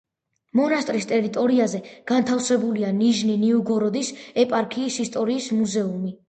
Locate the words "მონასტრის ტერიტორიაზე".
0.59-1.81